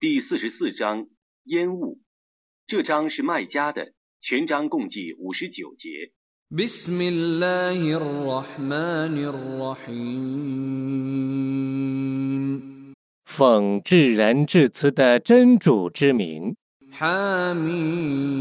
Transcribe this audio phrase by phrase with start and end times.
[0.00, 1.08] 第四十四章
[1.44, 1.98] 烟雾。
[2.66, 6.12] 这章是卖家的，全章共计五十九节。
[13.26, 16.56] 奉至仁至慈的真主之名。
[16.90, 18.40] 哈密。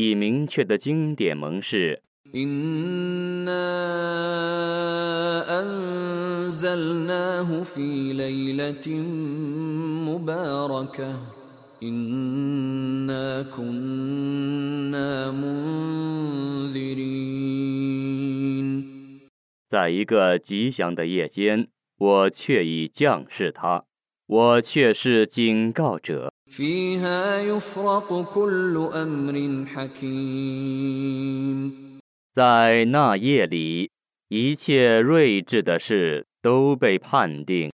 [0.00, 2.02] 以明确的经典盟誓。
[19.68, 23.84] 在一个吉祥的夜间，我却已降示他，
[24.26, 26.29] 我却是警告者。
[32.34, 33.92] 在那夜里，
[34.28, 37.70] 一切睿智的事都被判定。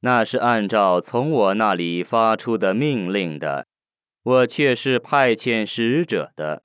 [0.00, 3.66] 那是按照从我那里发出的命令的。
[4.30, 6.62] 我却是派遣使者的。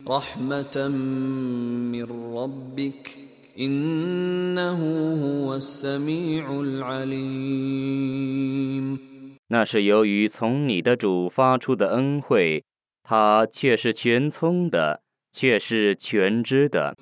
[9.47, 12.63] 那是由于从你的主发出的恩惠，
[13.01, 15.01] 他却是全聪的，
[15.33, 16.95] 却是全知的。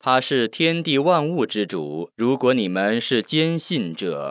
[0.00, 2.10] 他是天地万物之主。
[2.14, 4.30] 如果你们是坚信者，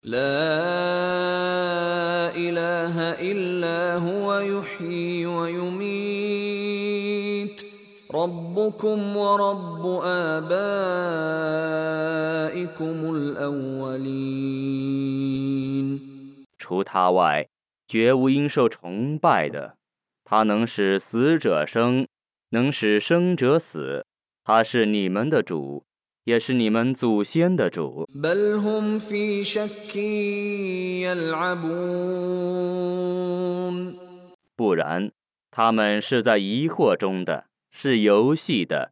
[16.60, 17.48] 除他外，
[17.94, 19.78] 绝无应受崇拜的。
[20.26, 22.08] 他能使死者生，
[22.50, 24.08] 能使生者死。
[24.44, 25.86] 他是你们的主，
[26.24, 28.10] 也是你们祖先的主。
[34.56, 35.12] 不然，
[35.52, 37.46] 他们是在疑惑中的，
[37.76, 38.92] 是游戏的。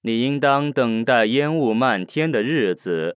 [0.00, 3.16] 你应当等待烟雾漫天的日子。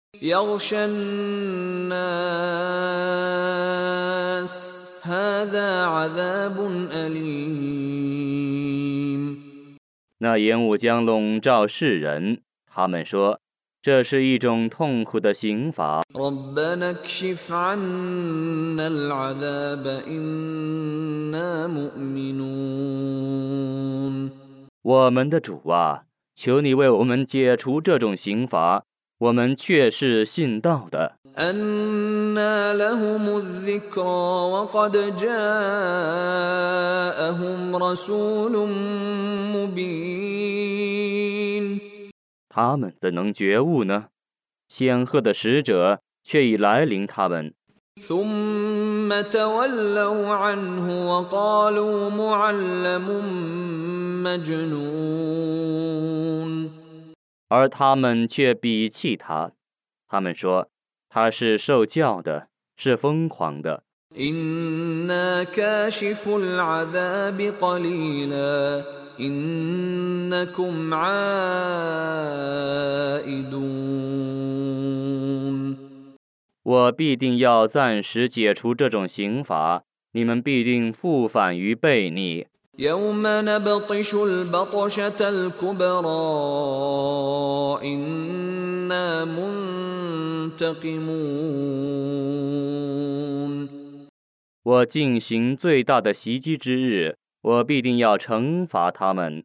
[10.22, 13.40] 那烟雾将笼罩世人，他们说
[13.81, 16.01] 这是一种痛苦的刑罚。
[24.81, 26.01] 我们的主啊！
[26.35, 28.84] 求你为我们解除这种刑罚，
[29.17, 31.16] 我们却是信道的。
[42.62, 44.08] 他们怎能觉悟呢？
[44.68, 47.53] 显赫的使者却已来临他们。
[57.47, 59.53] 而他们却鄙弃他，
[60.09, 60.68] 他们说
[61.08, 63.84] 他是受教的，是疯狂的。
[76.64, 82.47] 我必定要暂时解除这种刑罚，你们必定复返于悖逆。
[94.70, 99.44] 我进行最大的袭击之日，我必定要惩罚他们。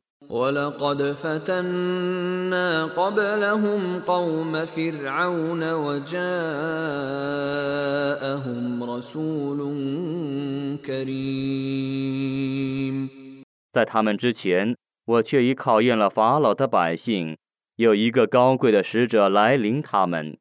[13.72, 14.76] 在他们之前，
[15.06, 17.38] 我却已考验了法老的百姓。
[17.76, 20.36] 有一个高贵的使者来临他们。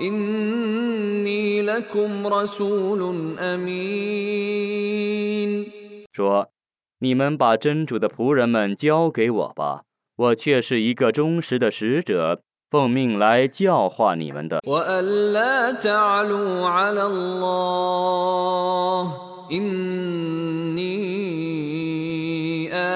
[0.00, 3.00] إني لكم رسول
[3.38, 4.70] أمين
[6.12, 9.82] 说：“你们把真主的仆人们交给我吧，
[10.16, 14.60] 我却是一个忠实的使者，奉命来教化你们的。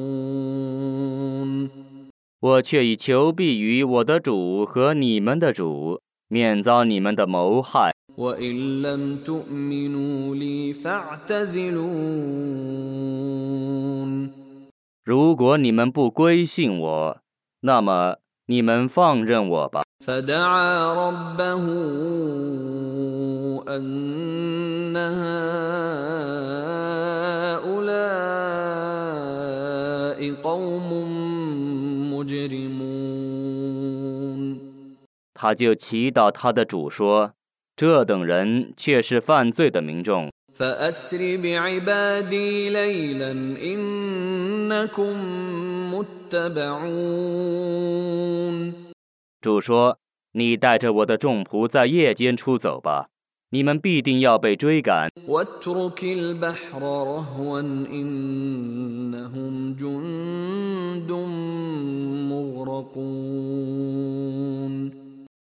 [2.40, 7.91] 我却已求必于我的主和你们的主，免遭你们的谋害。
[8.16, 11.78] وإن لم تؤمنوا لي فاعتزلون
[15.04, 17.18] 如果你们不归信我，
[17.60, 18.16] 那么
[18.46, 19.82] 你们放任我吧。
[20.04, 21.64] فدعا ربه
[23.68, 24.96] أن
[27.58, 27.78] هؤلاء
[30.42, 30.90] قوم
[32.12, 33.08] مجرمون
[35.34, 37.32] 他就祈祷他的主说：“
[37.75, 40.31] 这等人却是犯罪的民众。
[49.41, 49.97] 主说
[50.33, 53.07] 你带着我的众仆在夜间出走吧
[53.49, 55.09] 你们必定要被追赶。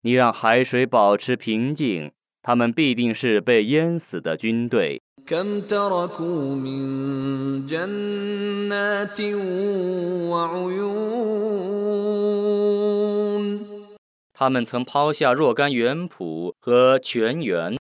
[0.02, 2.12] 你让海水保持平静，
[2.42, 5.02] 他们必定是被淹死的军队。
[14.32, 17.76] 他们曾抛下若干园圃和泉源，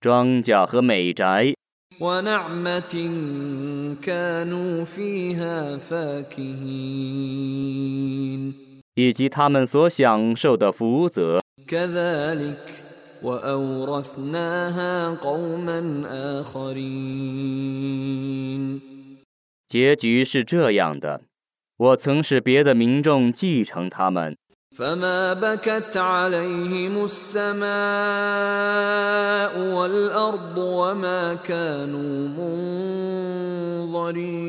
[0.00, 1.57] 庄稼和美宅。
[8.94, 11.40] 以及他们所享受的福泽。
[19.68, 21.22] 结局是这样的，
[21.76, 24.36] 我曾是别的民众继承他们。
[24.75, 27.63] فما بكت عليهم السماء
[29.75, 32.27] والأرض وما كانوا
[33.87, 34.43] منظرين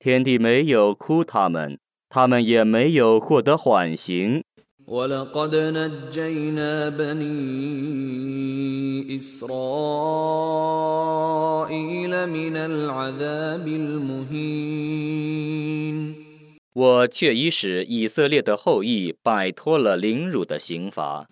[0.00, 4.42] 天地没有哭他们，他们也没有获得缓刑。
[4.88, 7.28] ولقد نجينا بني
[9.16, 9.56] إسرائيل
[12.26, 14.76] من العذاب المهين
[16.73, 21.27] 我却已使以色列的后裔摆脱了凌辱的刑罚。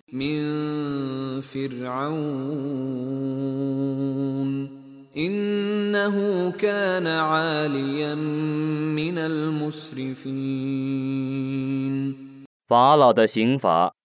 [12.68, 13.96] 法老的刑罚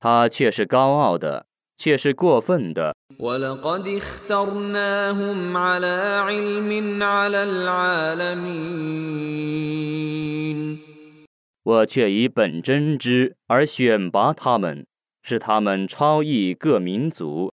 [0.00, 1.46] 他却是高傲的。
[1.82, 2.94] 却是过分的，
[11.64, 14.86] 我却以本真之而选拔他们，
[15.24, 17.50] 使他们超异各民族。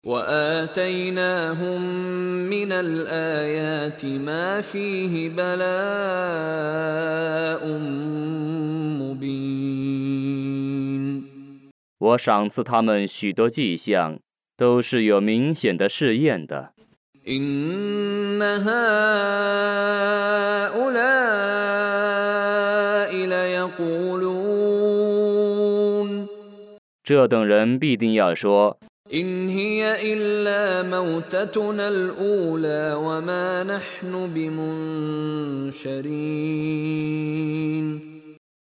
[12.00, 14.20] 我赏赐他们许多迹象，
[14.58, 16.74] 都是有明显的试验的。
[17.25, 18.74] إن هؤلاء
[23.28, 24.44] ليقولون
[27.06, 28.78] 这等人必定要说：
[29.10, 35.74] إن هي إلا موتتنا الأولى وما نحن بمنشرين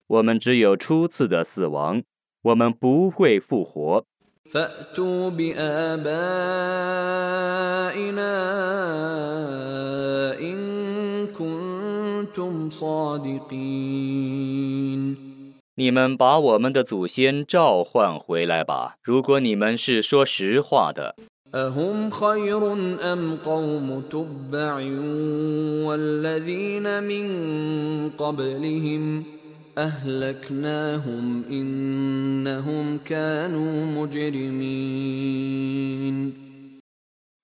[0.08, 2.02] 我们只有初次的死亡，
[2.46, 4.04] 我们不会复活。
[4.52, 6.02] فأتوا بآبائنا
[10.40, 14.02] إن كنتم صادقين
[15.74, 21.14] 你们把我们的祖先召唤回来吧，如果你们是说实话的。
[21.54, 22.72] أهم خير
[23.12, 24.74] أم قوم تبع
[25.86, 27.24] والذين من
[28.10, 29.24] قبلهم
[29.78, 35.32] أهلكناهم إنهم كانوا مجرمين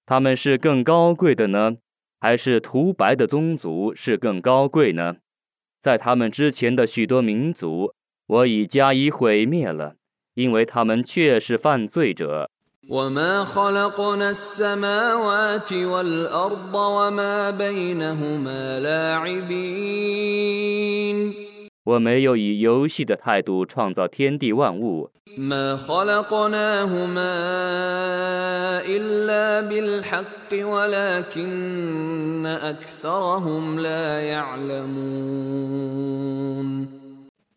[0.07, 1.77] 他们是更高贵的呢，
[2.21, 5.17] 还是涂白的宗族是更高贵呢？
[5.83, 7.93] 在他们之前的许多民族，
[8.27, 9.95] 我已加以毁灭了，
[10.35, 12.51] 因为他们确是犯罪者。
[12.89, 20.29] وما خلقنا السماوات والأرض وما بينهما لاعبين
[21.86, 25.10] 我没有以游戏的态度创造天地万物。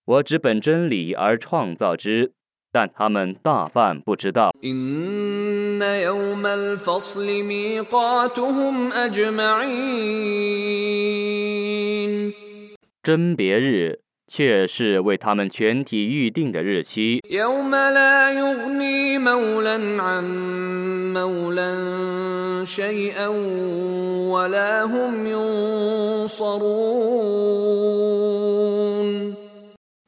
[0.07, 2.33] 我只本真理而创造之
[2.73, 4.53] 但他们大半不知道。
[13.03, 17.23] 真别日却是为他们全体预定的日期。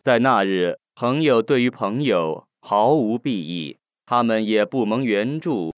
[0.05, 5.73] 在那日朋友对于朋友毫无裨益他们也不蒙援助。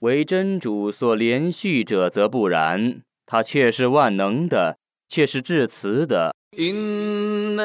[0.00, 4.76] 为真主所连续者则不然，他却是万能的，
[5.08, 6.34] 却是至慈的。
[6.56, 7.56] إن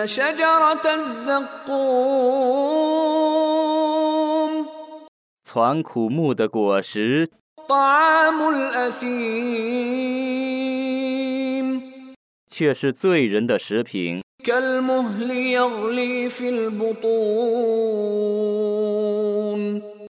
[5.44, 7.30] 传苦木的果实。
[12.50, 14.24] 却是罪人的食品。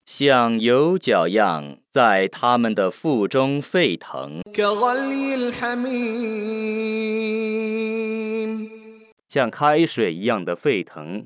[0.06, 4.42] 像牛角样，在他们的腹中沸腾，
[9.30, 11.26] 像开水一样的沸腾。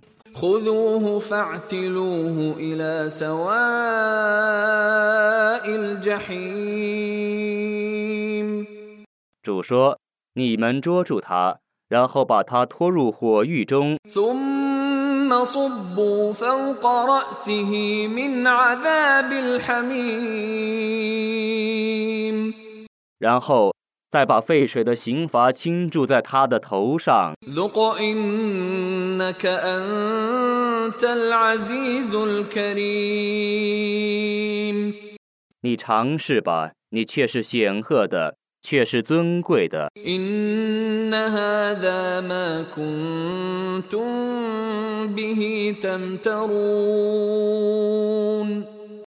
[9.41, 9.97] 主说：
[10.35, 11.57] 「你们捉住他。」
[11.91, 13.97] 然后把他拖入火狱中。
[23.19, 23.75] 然后
[24.09, 27.33] 再把沸水的刑罚倾注在他的头上。
[35.63, 38.37] 你尝试吧你却是显赫的。
[38.62, 39.90] 却是尊贵的。
[39.96, 44.04] إن هذا ما كنتم
[45.14, 46.56] به تمترون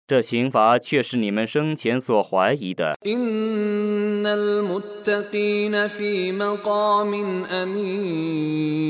[0.08, 2.94] 这刑罚却是你们生前所怀疑的。
[3.06, 8.82] إن المتقين في مقام أمين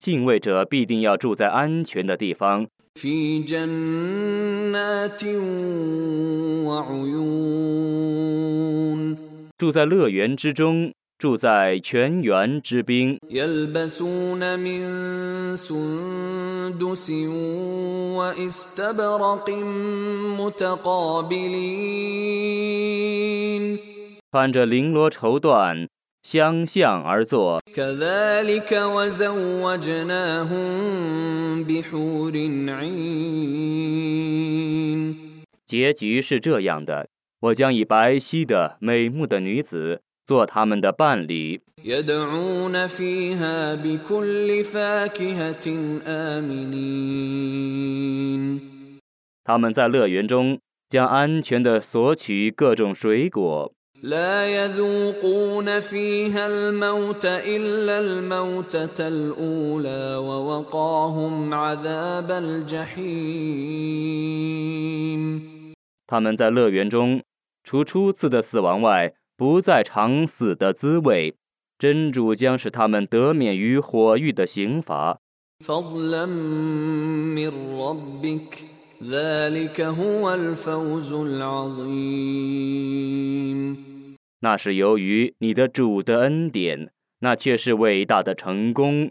[0.00, 5.22] 敬畏者必定要住在安全的地方， في جنات
[6.64, 8.23] وعيون
[9.57, 13.17] 住在乐园之中住在泉源之滨。
[24.29, 25.87] 穿着绫罗绸缎
[26.21, 27.61] 相向而坐。
[35.65, 37.07] 结局是这样的。
[37.41, 41.61] 我将以白皙的、美目的女子做他们的伴侣。
[49.43, 53.73] 他们在乐园中将安全地索取各种水果。
[66.07, 67.24] 他们在乐园中。
[67.65, 71.35] 除初次的死亡外不再尝死的滋味。
[71.77, 75.19] 真主将使他们得免于火狱的刑罚。
[84.39, 89.09] 那是由于你的主的恩典那却是伟大的成功。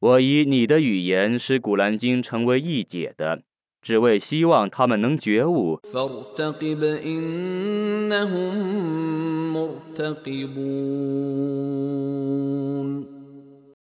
[0.00, 3.42] 我以你的语言使古兰经成为一解的
[3.82, 5.80] 只为希望他们能觉悟。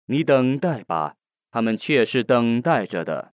[0.06, 1.14] 你等待吧
[1.50, 3.32] 他们却是等待着的。